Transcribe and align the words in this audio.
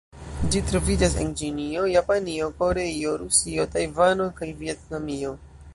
Ĝi 0.53 0.61
troviĝas 0.69 1.17
en 1.23 1.29
Ĉinio, 1.41 1.83
Japanio, 1.97 2.49
Koreio, 2.63 3.15
Rusio, 3.25 3.69
Tajvano 3.77 4.31
kaj 4.41 4.53
Vjetnamio. 4.65 5.39